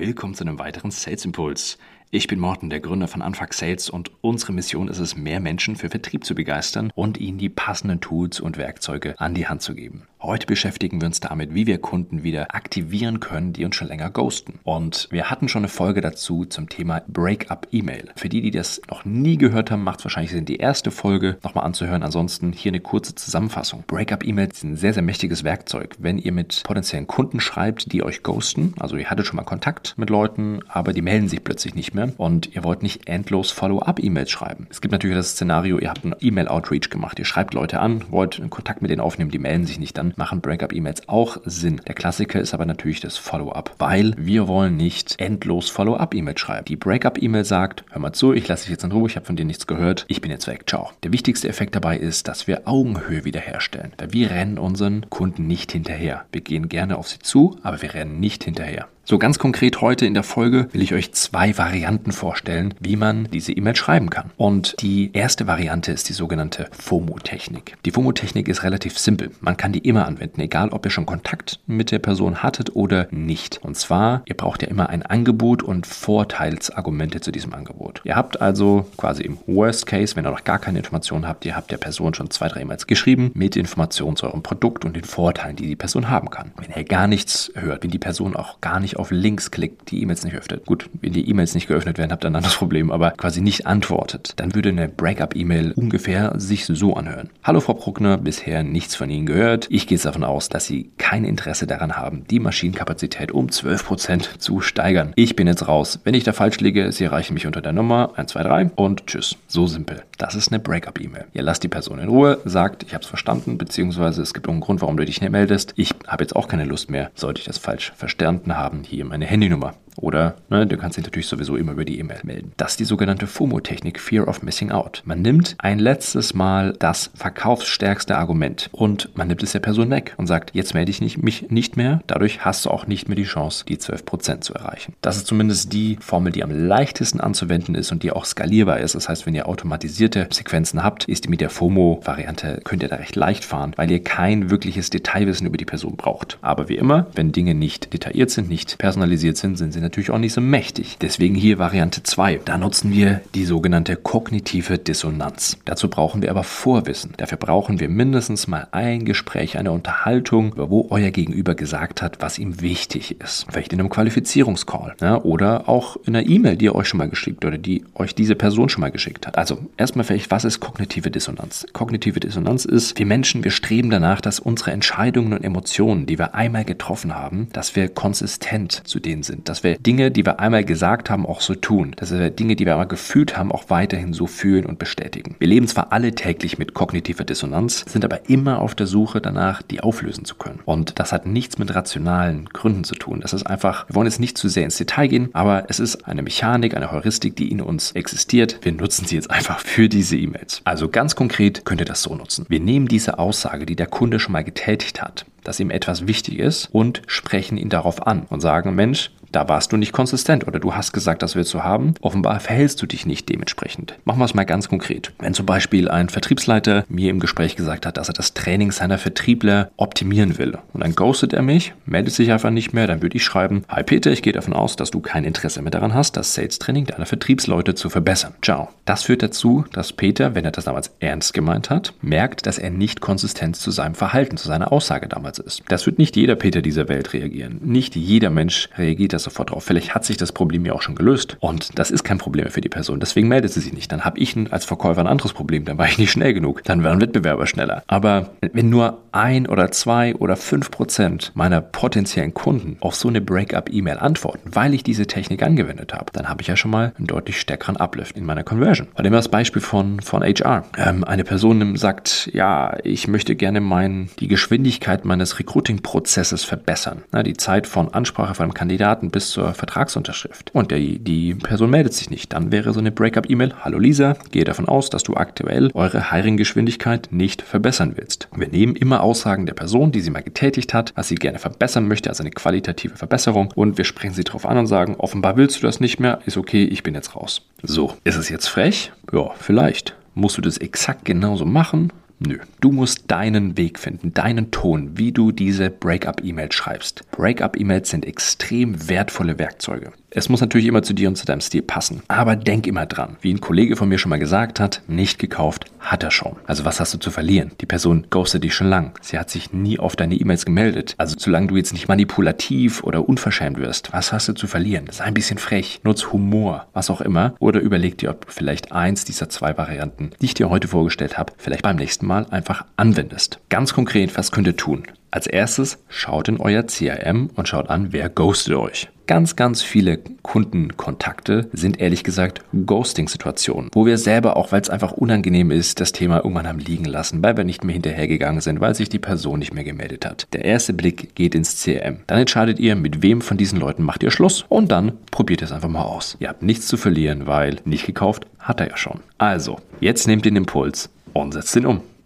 Willkommen 0.00 0.32
zu 0.32 0.44
einem 0.44 0.58
weiteren 0.58 0.90
Sales 0.90 1.26
Impuls. 1.26 1.76
Ich 2.10 2.26
bin 2.26 2.40
Morten, 2.40 2.70
der 2.70 2.80
Gründer 2.80 3.06
von 3.06 3.20
Anfang 3.20 3.52
Sales 3.52 3.90
und 3.90 4.10
unsere 4.22 4.50
Mission 4.54 4.88
ist 4.88 4.98
es, 4.98 5.14
mehr 5.14 5.40
Menschen 5.40 5.76
für 5.76 5.90
Vertrieb 5.90 6.24
zu 6.24 6.34
begeistern 6.34 6.90
und 6.94 7.18
ihnen 7.18 7.36
die 7.36 7.50
passenden 7.50 8.00
Tools 8.00 8.40
und 8.40 8.56
Werkzeuge 8.56 9.20
an 9.20 9.34
die 9.34 9.46
Hand 9.46 9.60
zu 9.60 9.74
geben. 9.74 10.08
Heute 10.22 10.46
beschäftigen 10.46 11.00
wir 11.00 11.06
uns 11.06 11.20
damit, 11.20 11.54
wie 11.54 11.66
wir 11.66 11.78
Kunden 11.78 12.22
wieder 12.22 12.54
aktivieren 12.54 13.20
können, 13.20 13.54
die 13.54 13.64
uns 13.64 13.74
schon 13.74 13.88
länger 13.88 14.10
ghosten. 14.10 14.58
Und 14.64 15.08
wir 15.10 15.30
hatten 15.30 15.48
schon 15.48 15.60
eine 15.60 15.68
Folge 15.68 16.02
dazu 16.02 16.44
zum 16.44 16.68
Thema 16.68 17.00
Breakup-E-Mail. 17.08 18.10
Für 18.16 18.28
die, 18.28 18.42
die 18.42 18.50
das 18.50 18.82
noch 18.90 19.06
nie 19.06 19.38
gehört 19.38 19.70
haben, 19.70 19.82
macht 19.82 20.00
es 20.00 20.04
wahrscheinlich 20.04 20.32
Sinn, 20.32 20.44
die 20.44 20.58
erste 20.58 20.90
Folge 20.90 21.38
nochmal 21.42 21.64
anzuhören. 21.64 22.02
Ansonsten 22.02 22.52
hier 22.52 22.70
eine 22.70 22.80
kurze 22.80 23.14
Zusammenfassung. 23.14 23.84
Breakup-E-Mails 23.86 24.60
sind 24.60 24.72
ein 24.72 24.76
sehr, 24.76 24.92
sehr 24.92 25.02
mächtiges 25.02 25.42
Werkzeug. 25.42 25.96
Wenn 25.98 26.18
ihr 26.18 26.32
mit 26.32 26.64
potenziellen 26.64 27.06
Kunden 27.06 27.40
schreibt, 27.40 27.90
die 27.90 28.02
euch 28.02 28.22
ghosten, 28.22 28.74
also 28.78 28.96
ihr 28.96 29.08
hattet 29.08 29.26
schon 29.26 29.36
mal 29.36 29.44
Kontakt 29.44 29.94
mit 29.96 30.10
Leuten, 30.10 30.60
aber 30.68 30.92
die 30.92 31.00
melden 31.00 31.28
sich 31.28 31.42
plötzlich 31.42 31.74
nicht 31.74 31.94
mehr 31.94 32.12
und 32.18 32.54
ihr 32.54 32.62
wollt 32.62 32.82
nicht 32.82 33.08
endlos 33.08 33.52
Follow-up-E-Mails 33.52 34.30
schreiben. 34.30 34.66
Es 34.68 34.82
gibt 34.82 34.92
natürlich 34.92 35.16
das 35.16 35.30
Szenario, 35.30 35.78
ihr 35.78 35.88
habt 35.88 36.04
einen 36.04 36.14
E-Mail-Outreach 36.20 36.90
gemacht, 36.90 37.18
ihr 37.18 37.24
schreibt 37.24 37.54
Leute 37.54 37.80
an, 37.80 38.04
wollt 38.10 38.38
einen 38.38 38.50
Kontakt 38.50 38.82
mit 38.82 38.90
denen 38.90 39.00
aufnehmen, 39.00 39.30
die 39.30 39.38
melden 39.38 39.64
sich 39.64 39.80
nicht, 39.80 39.96
dann 39.96 40.09
machen 40.18 40.40
Breakup-E-Mails 40.40 41.08
auch 41.08 41.38
Sinn. 41.44 41.80
Der 41.86 41.94
Klassiker 41.94 42.40
ist 42.40 42.54
aber 42.54 42.66
natürlich 42.66 43.00
das 43.00 43.16
Follow-up, 43.16 43.74
weil 43.78 44.14
wir 44.16 44.48
wollen 44.48 44.76
nicht 44.76 45.14
endlos 45.18 45.70
Follow-up-E-Mails 45.70 46.40
schreiben. 46.40 46.64
Die 46.66 46.76
Breakup-E-Mail 46.76 47.44
sagt, 47.44 47.84
hör 47.90 48.00
mal 48.00 48.12
zu, 48.12 48.32
ich 48.32 48.48
lasse 48.48 48.64
dich 48.64 48.72
jetzt 48.72 48.84
in 48.84 48.92
Ruhe, 48.92 49.08
ich 49.08 49.16
habe 49.16 49.26
von 49.26 49.36
dir 49.36 49.44
nichts 49.44 49.66
gehört, 49.66 50.04
ich 50.08 50.20
bin 50.20 50.30
jetzt 50.30 50.46
weg, 50.46 50.64
ciao. 50.68 50.90
Der 51.02 51.12
wichtigste 51.12 51.48
Effekt 51.48 51.74
dabei 51.74 51.96
ist, 51.96 52.28
dass 52.28 52.46
wir 52.46 52.66
Augenhöhe 52.66 53.24
wiederherstellen, 53.24 53.92
weil 53.98 54.12
wir 54.12 54.30
rennen 54.30 54.58
unseren 54.58 55.08
Kunden 55.10 55.46
nicht 55.46 55.72
hinterher. 55.72 56.24
Wir 56.32 56.40
gehen 56.40 56.68
gerne 56.68 56.98
auf 56.98 57.08
sie 57.08 57.18
zu, 57.18 57.58
aber 57.62 57.82
wir 57.82 57.94
rennen 57.94 58.20
nicht 58.20 58.44
hinterher. 58.44 58.88
So 59.10 59.18
ganz 59.18 59.40
konkret 59.40 59.80
heute 59.80 60.06
in 60.06 60.14
der 60.14 60.22
Folge 60.22 60.68
will 60.70 60.82
ich 60.82 60.94
euch 60.94 61.10
zwei 61.14 61.58
Varianten 61.58 62.12
vorstellen, 62.12 62.74
wie 62.78 62.94
man 62.94 63.26
diese 63.32 63.50
E-Mail 63.50 63.74
schreiben 63.74 64.08
kann. 64.08 64.30
Und 64.36 64.76
die 64.78 65.10
erste 65.12 65.48
Variante 65.48 65.90
ist 65.90 66.08
die 66.08 66.12
sogenannte 66.12 66.68
FOMO-Technik. 66.70 67.76
Die 67.84 67.90
FOMO-Technik 67.90 68.46
ist 68.46 68.62
relativ 68.62 68.96
simpel. 69.00 69.32
Man 69.40 69.56
kann 69.56 69.72
die 69.72 69.80
immer 69.80 70.06
anwenden, 70.06 70.40
egal 70.40 70.68
ob 70.68 70.84
ihr 70.84 70.92
schon 70.92 71.06
Kontakt 71.06 71.58
mit 71.66 71.90
der 71.90 71.98
Person 71.98 72.44
hattet 72.44 72.76
oder 72.76 73.08
nicht. 73.10 73.58
Und 73.64 73.76
zwar, 73.76 74.22
ihr 74.26 74.36
braucht 74.36 74.62
ja 74.62 74.68
immer 74.68 74.90
ein 74.90 75.02
Angebot 75.02 75.64
und 75.64 75.88
Vorteilsargumente 75.88 77.20
zu 77.20 77.32
diesem 77.32 77.52
Angebot. 77.52 78.02
Ihr 78.04 78.14
habt 78.14 78.40
also 78.40 78.86
quasi 78.96 79.24
im 79.24 79.38
Worst 79.48 79.86
Case, 79.86 80.14
wenn 80.14 80.24
ihr 80.24 80.30
noch 80.30 80.44
gar 80.44 80.60
keine 80.60 80.78
Informationen 80.78 81.26
habt, 81.26 81.44
ihr 81.44 81.56
habt 81.56 81.72
der 81.72 81.78
Person 81.78 82.14
schon 82.14 82.30
zwei, 82.30 82.46
drei 82.46 82.60
E-Mails 82.60 82.86
geschrieben 82.86 83.32
mit 83.34 83.56
Informationen 83.56 84.14
zu 84.14 84.26
eurem 84.26 84.44
Produkt 84.44 84.84
und 84.84 84.94
den 84.94 85.02
Vorteilen, 85.02 85.56
die 85.56 85.66
die 85.66 85.74
Person 85.74 86.10
haben 86.10 86.30
kann. 86.30 86.52
Wenn 86.58 86.76
ihr 86.76 86.84
gar 86.84 87.08
nichts 87.08 87.50
hört, 87.56 87.82
wenn 87.82 87.90
die 87.90 87.98
Person 87.98 88.36
auch 88.36 88.60
gar 88.60 88.78
nicht 88.78 88.99
auf 89.00 89.10
Links 89.10 89.50
klickt, 89.50 89.90
die 89.90 90.02
E-Mails 90.02 90.24
nicht 90.24 90.36
öffnet. 90.36 90.66
Gut, 90.66 90.88
wenn 91.00 91.12
die 91.12 91.28
E-Mails 91.28 91.54
nicht 91.54 91.66
geöffnet 91.66 91.98
werden, 91.98 92.12
habt 92.12 92.24
ihr 92.24 92.30
ein 92.30 92.36
anderes 92.36 92.56
Problem, 92.56 92.90
aber 92.90 93.12
quasi 93.12 93.40
nicht 93.40 93.66
antwortet, 93.66 94.34
dann 94.36 94.54
würde 94.54 94.68
eine 94.68 94.88
Breakup-E-Mail 94.88 95.72
ungefähr 95.72 96.34
sich 96.36 96.66
so 96.66 96.94
anhören. 96.94 97.30
Hallo 97.42 97.60
Frau 97.60 97.74
Bruckner, 97.74 98.18
bisher 98.18 98.62
nichts 98.62 98.94
von 98.94 99.10
Ihnen 99.10 99.26
gehört. 99.26 99.66
Ich 99.70 99.86
gehe 99.86 99.98
davon 99.98 100.22
aus, 100.22 100.48
dass 100.50 100.66
Sie 100.66 100.90
kein 100.98 101.24
Interesse 101.24 101.66
daran 101.66 101.96
haben, 101.96 102.24
die 102.30 102.38
Maschinenkapazität 102.38 103.32
um 103.32 103.46
12% 103.46 104.38
zu 104.38 104.60
steigern. 104.60 105.12
Ich 105.16 105.34
bin 105.34 105.46
jetzt 105.46 105.66
raus. 105.66 106.00
Wenn 106.04 106.14
ich 106.14 106.24
da 106.24 106.32
falsch 106.32 106.60
liege, 106.60 106.92
Sie 106.92 107.04
erreichen 107.04 107.34
mich 107.34 107.46
unter 107.46 107.62
der 107.62 107.72
Nummer 107.72 108.10
123 108.16 108.76
und 108.76 109.06
tschüss. 109.06 109.36
So 109.46 109.66
simpel. 109.66 110.02
Das 110.18 110.34
ist 110.34 110.52
eine 110.52 110.58
Breakup-E-Mail. 110.58 111.26
Ihr 111.32 111.42
lasst 111.42 111.62
die 111.62 111.68
Person 111.68 111.98
in 111.98 112.08
Ruhe, 112.08 112.38
sagt, 112.44 112.82
ich 112.82 112.92
habe 112.92 113.02
es 113.02 113.08
verstanden, 113.08 113.56
beziehungsweise 113.56 114.20
es 114.20 114.34
gibt 114.34 114.48
einen 114.48 114.60
Grund, 114.60 114.82
warum 114.82 114.98
du 114.98 115.06
dich 115.06 115.20
nicht 115.20 115.30
meldest. 115.30 115.72
Ich 115.76 115.94
habe 116.06 116.22
jetzt 116.22 116.36
auch 116.36 116.48
keine 116.48 116.64
Lust 116.64 116.90
mehr, 116.90 117.10
sollte 117.14 117.40
ich 117.40 117.46
das 117.46 117.56
falsch 117.56 117.92
verstanden 117.96 118.56
haben 118.56 118.79
hier 118.84 119.04
meine 119.04 119.26
Handynummer. 119.26 119.74
Oder 119.96 120.36
ne, 120.48 120.66
du 120.66 120.76
kannst 120.76 120.96
dich 120.96 121.04
natürlich 121.04 121.26
sowieso 121.26 121.56
immer 121.56 121.72
über 121.72 121.84
die 121.84 121.98
E-Mail 121.98 122.20
melden. 122.22 122.52
Das 122.56 122.72
ist 122.72 122.80
die 122.80 122.84
sogenannte 122.84 123.26
FOMO-Technik, 123.26 124.00
Fear 124.00 124.28
of 124.28 124.42
Missing 124.42 124.70
Out. 124.70 125.02
Man 125.04 125.22
nimmt 125.22 125.56
ein 125.58 125.78
letztes 125.78 126.34
Mal 126.34 126.74
das 126.78 127.10
verkaufsstärkste 127.14 128.16
Argument 128.16 128.70
und 128.72 129.10
man 129.16 129.28
nimmt 129.28 129.42
es 129.42 129.52
der 129.52 129.60
Person 129.60 129.90
weg 129.90 130.14
und 130.16 130.26
sagt, 130.26 130.54
jetzt 130.54 130.74
melde 130.74 130.90
ich 130.90 131.00
mich 131.18 131.50
nicht 131.50 131.76
mehr. 131.76 132.00
Dadurch 132.06 132.44
hast 132.44 132.64
du 132.64 132.70
auch 132.70 132.86
nicht 132.86 133.08
mehr 133.08 133.16
die 133.16 133.24
Chance, 133.24 133.64
die 133.66 133.76
12% 133.76 134.40
zu 134.40 134.54
erreichen. 134.54 134.94
Das 135.02 135.16
ist 135.16 135.26
zumindest 135.26 135.72
die 135.72 135.96
Formel, 136.00 136.32
die 136.32 136.42
am 136.42 136.50
leichtesten 136.50 137.20
anzuwenden 137.20 137.74
ist 137.74 137.92
und 137.92 138.02
die 138.02 138.12
auch 138.12 138.24
skalierbar 138.24 138.80
ist. 138.80 138.94
Das 138.94 139.08
heißt, 139.08 139.26
wenn 139.26 139.34
ihr 139.34 139.48
automatisierte 139.48 140.28
Sequenzen 140.30 140.82
habt, 140.82 141.04
ist 141.04 141.24
die 141.24 141.28
mit 141.28 141.40
der 141.40 141.50
FOMO-Variante, 141.50 142.60
könnt 142.64 142.82
ihr 142.82 142.88
da 142.88 142.96
recht 142.96 143.16
leicht 143.16 143.44
fahren, 143.44 143.72
weil 143.76 143.90
ihr 143.90 144.02
kein 144.02 144.50
wirkliches 144.50 144.90
Detailwissen 144.90 145.46
über 145.46 145.56
die 145.56 145.64
Person 145.64 145.96
braucht. 145.96 146.38
Aber 146.40 146.68
wie 146.68 146.76
immer, 146.76 147.06
wenn 147.14 147.32
Dinge 147.32 147.54
nicht 147.54 147.92
detailliert 147.92 148.30
sind, 148.30 148.48
nicht 148.48 148.69
personalisiert 148.78 149.36
sind, 149.36 149.56
sind 149.56 149.72
sie 149.72 149.80
natürlich 149.80 150.10
auch 150.10 150.18
nicht 150.18 150.32
so 150.32 150.40
mächtig. 150.40 150.96
Deswegen 151.00 151.34
hier 151.34 151.58
Variante 151.58 152.02
2. 152.02 152.40
Da 152.44 152.58
nutzen 152.58 152.92
wir 152.92 153.20
die 153.34 153.44
sogenannte 153.44 153.96
kognitive 153.96 154.78
Dissonanz. 154.78 155.58
Dazu 155.64 155.88
brauchen 155.88 156.22
wir 156.22 156.30
aber 156.30 156.44
Vorwissen. 156.44 157.12
Dafür 157.16 157.38
brauchen 157.38 157.80
wir 157.80 157.88
mindestens 157.88 158.46
mal 158.46 158.68
ein 158.72 159.04
Gespräch, 159.04 159.58
eine 159.58 159.72
Unterhaltung, 159.72 160.54
wo 160.56 160.88
euer 160.90 161.10
Gegenüber 161.10 161.54
gesagt 161.54 162.02
hat, 162.02 162.20
was 162.20 162.38
ihm 162.38 162.60
wichtig 162.60 163.20
ist. 163.20 163.46
Vielleicht 163.50 163.72
in 163.72 163.80
einem 163.80 163.88
Qualifizierungscall 163.88 164.96
ja, 165.00 165.20
oder 165.22 165.68
auch 165.68 165.96
in 166.04 166.14
einer 166.14 166.28
E-Mail, 166.28 166.56
die 166.56 166.66
ihr 166.66 166.74
euch 166.74 166.88
schon 166.88 166.98
mal 166.98 167.08
geschickt 167.08 167.44
oder 167.44 167.58
die 167.58 167.84
euch 167.94 168.14
diese 168.14 168.34
Person 168.34 168.68
schon 168.68 168.80
mal 168.80 168.90
geschickt 168.90 169.26
hat. 169.26 169.38
Also 169.38 169.58
erstmal 169.76 170.04
vielleicht, 170.04 170.30
was 170.30 170.44
ist 170.44 170.60
kognitive 170.60 171.10
Dissonanz? 171.10 171.66
Kognitive 171.72 172.20
Dissonanz 172.20 172.64
ist, 172.64 172.98
wir 172.98 173.06
Menschen, 173.06 173.44
wir 173.44 173.50
streben 173.50 173.90
danach, 173.90 174.20
dass 174.20 174.40
unsere 174.40 174.72
Entscheidungen 174.72 175.32
und 175.32 175.44
Emotionen, 175.44 176.06
die 176.06 176.18
wir 176.18 176.34
einmal 176.34 176.64
getroffen 176.64 177.14
haben, 177.14 177.48
dass 177.52 177.76
wir 177.76 177.88
konsistent 177.88 178.59
zu 178.68 179.00
denen 179.00 179.22
sind, 179.22 179.48
dass 179.48 179.64
wir 179.64 179.78
Dinge, 179.78 180.10
die 180.10 180.24
wir 180.26 180.40
einmal 180.40 180.64
gesagt 180.64 181.10
haben, 181.10 181.26
auch 181.26 181.40
so 181.40 181.54
tun. 181.54 181.94
Dass 181.96 182.10
wir 182.10 182.30
Dinge, 182.30 182.56
die 182.56 182.66
wir 182.66 182.72
einmal 182.72 182.88
gefühlt 182.88 183.36
haben, 183.36 183.52
auch 183.52 183.70
weiterhin 183.70 184.12
so 184.12 184.26
fühlen 184.26 184.66
und 184.66 184.78
bestätigen. 184.78 185.36
Wir 185.38 185.48
leben 185.48 185.68
zwar 185.68 185.92
alle 185.92 186.14
täglich 186.14 186.58
mit 186.58 186.74
kognitiver 186.74 187.24
Dissonanz, 187.24 187.84
sind 187.88 188.04
aber 188.04 188.28
immer 188.28 188.60
auf 188.60 188.74
der 188.74 188.86
Suche 188.86 189.20
danach, 189.20 189.62
die 189.62 189.80
auflösen 189.80 190.24
zu 190.24 190.34
können. 190.34 190.60
Und 190.64 190.98
das 190.98 191.12
hat 191.12 191.26
nichts 191.26 191.58
mit 191.58 191.74
rationalen 191.74 192.46
Gründen 192.46 192.84
zu 192.84 192.94
tun. 192.94 193.20
Das 193.20 193.32
ist 193.32 193.46
einfach, 193.46 193.88
wir 193.88 193.94
wollen 193.94 194.06
jetzt 194.06 194.20
nicht 194.20 194.36
zu 194.36 194.48
sehr 194.48 194.64
ins 194.64 194.76
Detail 194.76 195.08
gehen, 195.08 195.30
aber 195.32 195.64
es 195.68 195.80
ist 195.80 196.06
eine 196.06 196.22
Mechanik, 196.22 196.76
eine 196.76 196.92
Heuristik, 196.92 197.36
die 197.36 197.50
in 197.50 197.60
uns 197.60 197.92
existiert. 197.92 198.58
Wir 198.62 198.72
nutzen 198.72 199.06
sie 199.06 199.14
jetzt 199.14 199.30
einfach 199.30 199.60
für 199.60 199.88
diese 199.88 200.16
E-Mails. 200.16 200.62
Also 200.64 200.88
ganz 200.88 201.16
konkret 201.16 201.64
könnt 201.64 201.80
ihr 201.80 201.86
das 201.86 202.02
so 202.02 202.14
nutzen. 202.14 202.46
Wir 202.48 202.60
nehmen 202.60 202.88
diese 202.88 203.18
Aussage, 203.18 203.66
die 203.66 203.76
der 203.76 203.86
Kunde 203.86 204.18
schon 204.18 204.32
mal 204.32 204.44
getätigt 204.44 205.02
hat, 205.02 205.24
dass 205.44 205.60
ihm 205.60 205.70
etwas 205.70 206.06
wichtig 206.06 206.38
ist 206.38 206.68
und 206.72 207.02
sprechen 207.06 207.56
ihn 207.56 207.68
darauf 207.68 208.06
an 208.06 208.26
und 208.28 208.40
sagen, 208.40 208.49
Mensch, 208.74 209.10
da 209.32 209.48
warst 209.48 209.72
du 209.72 209.76
nicht 209.76 209.92
konsistent 209.92 210.46
oder 210.46 210.58
du 210.58 210.74
hast 210.74 210.92
gesagt, 210.92 211.22
das 211.22 211.36
willst 211.36 211.54
du 211.54 211.62
haben. 211.62 211.94
Offenbar 212.00 212.40
verhältst 212.40 212.82
du 212.82 212.86
dich 212.86 213.06
nicht 213.06 213.28
dementsprechend. 213.28 213.94
Machen 214.04 214.18
wir 214.18 214.24
es 214.24 214.34
mal 214.34 214.44
ganz 214.44 214.68
konkret. 214.68 215.12
Wenn 215.18 215.34
zum 215.34 215.46
Beispiel 215.46 215.88
ein 215.88 216.08
Vertriebsleiter 216.08 216.84
mir 216.88 217.10
im 217.10 217.20
Gespräch 217.20 217.56
gesagt 217.56 217.86
hat, 217.86 217.96
dass 217.96 218.08
er 218.08 218.14
das 218.14 218.34
Training 218.34 218.72
seiner 218.72 218.98
Vertriebler 218.98 219.70
optimieren 219.76 220.38
will 220.38 220.58
und 220.72 220.82
dann 220.82 220.94
ghostet 220.94 221.32
er 221.32 221.42
mich, 221.42 221.74
meldet 221.86 222.14
sich 222.14 222.32
einfach 222.32 222.50
nicht 222.50 222.72
mehr, 222.72 222.86
dann 222.86 223.02
würde 223.02 223.16
ich 223.16 223.24
schreiben, 223.24 223.64
Hi 223.68 223.82
Peter, 223.82 224.10
ich 224.10 224.22
gehe 224.22 224.32
davon 224.32 224.52
aus, 224.52 224.76
dass 224.76 224.90
du 224.90 225.00
kein 225.00 225.24
Interesse 225.24 225.62
mehr 225.62 225.70
daran 225.70 225.94
hast, 225.94 226.16
das 226.16 226.34
Sales-Training 226.34 226.86
deiner 226.86 227.06
Vertriebsleute 227.06 227.74
zu 227.74 227.90
verbessern. 227.90 228.34
Ciao. 228.42 228.68
Das 228.84 229.04
führt 229.04 229.22
dazu, 229.22 229.64
dass 229.72 229.92
Peter, 229.92 230.34
wenn 230.34 230.44
er 230.44 230.50
das 230.50 230.64
damals 230.64 230.92
ernst 231.00 231.34
gemeint 231.34 231.70
hat, 231.70 231.94
merkt, 232.02 232.46
dass 232.46 232.58
er 232.58 232.70
nicht 232.70 233.00
konsistent 233.00 233.56
zu 233.56 233.70
seinem 233.70 233.94
Verhalten, 233.94 234.36
zu 234.36 234.48
seiner 234.48 234.72
Aussage 234.72 235.08
damals 235.08 235.38
ist. 235.38 235.62
Das 235.68 235.86
wird 235.86 235.98
nicht 235.98 236.16
jeder 236.16 236.34
Peter 236.34 236.62
dieser 236.62 236.88
Welt 236.88 237.12
reagieren. 237.12 237.60
Nicht 237.62 237.94
jeder 237.94 238.30
Mensch 238.30 238.68
reagiert 238.76 239.12
sofort 239.22 239.50
drauf. 239.50 239.64
Vielleicht 239.64 239.94
hat 239.94 240.04
sich 240.04 240.16
das 240.16 240.32
Problem 240.32 240.64
ja 240.64 240.72
auch 240.72 240.82
schon 240.82 240.94
gelöst 240.94 241.36
und 241.40 241.78
das 241.78 241.90
ist 241.90 242.04
kein 242.04 242.18
Problem 242.18 242.48
für 242.48 242.60
die 242.60 242.68
Person. 242.68 243.00
Deswegen 243.00 243.28
meldet 243.28 243.52
sie 243.52 243.60
sich 243.60 243.72
nicht. 243.72 243.90
Dann 243.92 244.04
habe 244.04 244.18
ich 244.18 244.36
als 244.50 244.64
Verkäufer 244.64 245.00
ein 245.00 245.06
anderes 245.06 245.32
Problem. 245.32 245.64
Dann 245.64 245.78
war 245.78 245.86
ich 245.86 245.98
nicht 245.98 246.12
schnell 246.12 246.34
genug. 246.34 246.62
Dann 246.64 246.84
wären 246.84 247.00
Wettbewerber 247.00 247.46
schneller. 247.46 247.82
Aber 247.86 248.30
wenn 248.40 248.70
nur 248.70 248.98
ein 249.12 249.46
oder 249.46 249.70
zwei 249.72 250.14
oder 250.14 250.36
fünf 250.36 250.70
Prozent 250.70 251.32
meiner 251.34 251.60
potenziellen 251.60 252.34
Kunden 252.34 252.76
auf 252.80 252.94
so 252.94 253.08
eine 253.08 253.20
Breakup-E-Mail 253.20 253.98
antworten, 253.98 254.50
weil 254.54 254.74
ich 254.74 254.82
diese 254.82 255.06
Technik 255.06 255.42
angewendet 255.42 255.94
habe, 255.94 256.06
dann 256.12 256.28
habe 256.28 256.42
ich 256.42 256.48
ja 256.48 256.56
schon 256.56 256.70
mal 256.70 256.92
einen 256.96 257.06
deutlich 257.06 257.40
stärkeren 257.40 257.76
Uplift 257.76 258.16
in 258.16 258.24
meiner 258.24 258.44
Conversion. 258.44 258.88
Bei 258.94 259.02
dem 259.02 259.12
das 259.12 259.28
Beispiel 259.28 259.62
von, 259.62 260.00
von 260.00 260.22
HR. 260.22 260.64
Ähm, 260.76 261.04
eine 261.04 261.24
Person 261.24 261.76
sagt, 261.76 262.30
ja, 262.32 262.76
ich 262.84 263.08
möchte 263.08 263.34
gerne 263.36 263.60
mein, 263.60 264.10
die 264.18 264.28
Geschwindigkeit 264.28 265.04
meines 265.04 265.38
Recruiting-Prozesses 265.38 266.44
verbessern. 266.44 267.02
Na, 267.12 267.22
die 267.22 267.34
Zeit 267.34 267.66
von 267.66 267.92
Ansprache 267.92 268.34
von 268.34 268.44
einem 268.44 268.54
Kandidaten 268.54 269.09
bis 269.10 269.30
zur 269.30 269.54
Vertragsunterschrift. 269.54 270.50
Und 270.54 270.70
der, 270.70 270.78
die 270.78 271.34
Person 271.34 271.70
meldet 271.70 271.94
sich 271.94 272.10
nicht. 272.10 272.32
Dann 272.32 272.52
wäre 272.52 272.72
so 272.72 272.80
eine 272.80 272.92
Breakup-E-Mail, 272.92 273.54
hallo 273.60 273.78
Lisa, 273.78 274.16
gehe 274.30 274.44
davon 274.44 274.68
aus, 274.68 274.90
dass 274.90 275.02
du 275.02 275.14
aktuell 275.14 275.70
eure 275.74 276.10
Hiring-Geschwindigkeit 276.10 277.08
nicht 277.10 277.42
verbessern 277.42 277.92
willst. 277.96 278.28
Wir 278.34 278.48
nehmen 278.48 278.76
immer 278.76 279.02
Aussagen 279.02 279.46
der 279.46 279.54
Person, 279.54 279.92
die 279.92 280.00
sie 280.00 280.10
mal 280.10 280.22
getätigt 280.22 280.74
hat, 280.74 280.92
was 280.96 281.08
sie 281.08 281.14
gerne 281.14 281.38
verbessern 281.38 281.88
möchte, 281.88 282.08
also 282.08 282.22
eine 282.22 282.30
qualitative 282.30 282.96
Verbesserung. 282.96 283.52
Und 283.54 283.78
wir 283.78 283.84
sprechen 283.84 284.14
sie 284.14 284.24
darauf 284.24 284.46
an 284.46 284.58
und 284.58 284.66
sagen, 284.66 284.96
offenbar 284.96 285.36
willst 285.36 285.62
du 285.62 285.66
das 285.66 285.80
nicht 285.80 286.00
mehr, 286.00 286.20
ist 286.26 286.36
okay, 286.36 286.64
ich 286.64 286.82
bin 286.82 286.94
jetzt 286.94 287.16
raus. 287.16 287.42
So, 287.62 287.94
ist 288.04 288.16
es 288.16 288.28
jetzt 288.28 288.48
frech? 288.48 288.92
Ja, 289.12 289.30
vielleicht. 289.38 289.96
Musst 290.14 290.36
du 290.36 290.42
das 290.42 290.58
exakt 290.58 291.04
genauso 291.04 291.44
machen? 291.44 291.92
Nö. 292.22 292.38
Du 292.60 292.70
musst 292.70 293.10
deinen 293.10 293.56
Weg 293.56 293.78
finden, 293.78 294.12
deinen 294.12 294.50
Ton, 294.50 294.98
wie 294.98 295.10
du 295.10 295.32
diese 295.32 295.70
Breakup-E-Mail 295.70 296.52
schreibst. 296.52 297.10
Breakup-E-Mails 297.12 297.88
sind 297.88 298.04
extrem 298.04 298.90
wertvolle 298.90 299.38
Werkzeuge. 299.38 299.92
Es 300.12 300.28
muss 300.28 300.40
natürlich 300.40 300.66
immer 300.66 300.82
zu 300.82 300.92
dir 300.92 301.08
und 301.08 301.14
zu 301.14 301.24
deinem 301.24 301.40
Stil 301.40 301.62
passen. 301.62 302.02
Aber 302.08 302.34
denk 302.34 302.66
immer 302.66 302.84
dran. 302.84 303.16
Wie 303.20 303.32
ein 303.32 303.40
Kollege 303.40 303.76
von 303.76 303.88
mir 303.88 303.96
schon 303.96 304.10
mal 304.10 304.18
gesagt 304.18 304.58
hat, 304.58 304.82
nicht 304.88 305.20
gekauft, 305.20 305.66
hat 305.78 306.02
er 306.02 306.10
schon. 306.10 306.36
Also 306.46 306.64
was 306.64 306.80
hast 306.80 306.92
du 306.92 306.98
zu 306.98 307.12
verlieren? 307.12 307.52
Die 307.60 307.66
Person 307.66 308.08
ghostet 308.10 308.42
dich 308.42 308.54
schon 308.54 308.68
lang. 308.68 308.98
Sie 309.00 309.18
hat 309.18 309.30
sich 309.30 309.52
nie 309.52 309.78
auf 309.78 309.94
deine 309.94 310.16
E-Mails 310.16 310.44
gemeldet. 310.44 310.94
Also 310.98 311.14
solange 311.16 311.46
du 311.46 311.56
jetzt 311.56 311.72
nicht 311.72 311.86
manipulativ 311.86 312.82
oder 312.82 313.08
unverschämt 313.08 313.58
wirst, 313.58 313.92
was 313.92 314.12
hast 314.12 314.28
du 314.28 314.32
zu 314.32 314.48
verlieren? 314.48 314.88
Sei 314.90 315.04
ein 315.04 315.14
bisschen 315.14 315.38
frech, 315.38 315.80
nutz 315.84 316.12
Humor, 316.12 316.66
was 316.72 316.90
auch 316.90 317.00
immer. 317.00 317.34
Oder 317.38 317.60
überleg 317.60 317.96
dir, 317.96 318.10
ob 318.10 318.26
vielleicht 318.28 318.72
eins 318.72 319.04
dieser 319.04 319.28
zwei 319.28 319.56
Varianten, 319.56 320.10
die 320.20 320.26
ich 320.26 320.34
dir 320.34 320.50
heute 320.50 320.66
vorgestellt 320.66 321.18
habe, 321.18 321.32
vielleicht 321.38 321.62
beim 321.62 321.76
nächsten 321.76 322.06
Mal 322.10 322.26
einfach 322.30 322.64
anwendest. 322.76 323.38
Ganz 323.50 323.72
konkret, 323.72 324.18
was 324.18 324.32
könnt 324.32 324.48
ihr 324.48 324.56
tun? 324.56 324.82
Als 325.12 325.28
erstes 325.28 325.78
schaut 325.88 326.26
in 326.26 326.38
euer 326.38 326.64
CRM 326.64 327.30
und 327.36 327.46
schaut 327.46 327.70
an, 327.70 327.92
wer 327.92 328.08
ghostet 328.08 328.56
euch. 328.56 328.88
Ganz, 329.06 329.36
ganz 329.36 329.62
viele 329.62 330.00
Kundenkontakte 330.22 331.48
sind 331.52 331.80
ehrlich 331.80 332.02
gesagt 332.02 332.42
Ghosting-Situationen, 332.66 333.70
wo 333.74 333.86
wir 333.86 333.96
selber, 333.96 334.36
auch 334.36 334.50
weil 334.50 334.60
es 334.60 334.70
einfach 334.70 334.90
unangenehm 334.90 335.52
ist, 335.52 335.78
das 335.78 335.92
Thema 335.92 336.16
irgendwann 336.16 336.48
haben 336.48 336.58
liegen 336.58 336.84
lassen, 336.84 337.22
weil 337.22 337.36
wir 337.36 337.44
nicht 337.44 337.62
mehr 337.62 337.74
hinterhergegangen 337.74 338.40
sind, 338.40 338.60
weil 338.60 338.74
sich 338.74 338.88
die 338.88 338.98
Person 338.98 339.38
nicht 339.38 339.54
mehr 339.54 339.62
gemeldet 339.62 340.04
hat. 340.04 340.26
Der 340.32 340.44
erste 340.44 340.72
Blick 340.72 341.14
geht 341.14 341.36
ins 341.36 341.62
CRM. 341.62 341.98
Dann 342.08 342.18
entscheidet 342.18 342.58
ihr, 342.58 342.74
mit 342.74 343.04
wem 343.04 343.20
von 343.20 343.36
diesen 343.36 343.60
Leuten 343.60 343.84
macht 343.84 344.02
ihr 344.02 344.10
Schluss 344.10 344.44
und 344.48 344.72
dann 344.72 344.94
probiert 345.12 345.42
es 345.42 345.52
einfach 345.52 345.68
mal 345.68 345.82
aus. 345.82 346.16
Ihr 346.18 346.28
habt 346.28 346.42
nichts 346.42 346.66
zu 346.66 346.76
verlieren, 346.76 347.28
weil 347.28 347.58
nicht 347.64 347.86
gekauft 347.86 348.26
hat 348.40 348.60
er 348.60 348.70
ja 348.70 348.76
schon. 348.76 348.98
Also, 349.18 349.60
jetzt 349.78 350.08
nehmt 350.08 350.24
den 350.24 350.34
Impuls 350.34 350.90
und 351.12 351.32
setzt 351.32 351.54
ihn 351.54 351.66
um. 351.66 351.82